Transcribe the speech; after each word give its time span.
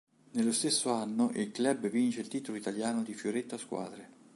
Nello 0.31 0.51
stesso 0.51 0.91
anno 0.93 1.29
il 1.35 1.51
club 1.51 1.87
vince 1.87 2.21
il 2.21 2.27
titolo 2.27 2.57
italiano 2.57 3.03
di 3.03 3.13
fioretto 3.13 3.53
a 3.53 3.57
squadre. 3.59 4.09